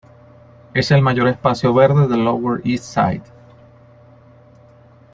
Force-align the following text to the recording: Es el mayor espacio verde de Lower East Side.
Es 0.73 0.89
el 0.89 1.03
mayor 1.03 1.27
espacio 1.27 1.75
verde 1.75 2.07
de 2.07 2.17
Lower 2.17 2.59
East 2.65 2.85
Side. 2.85 3.21